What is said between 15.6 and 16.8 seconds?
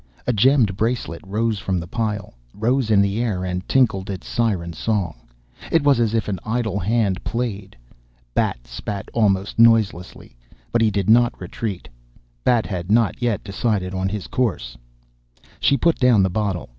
put down the bottle.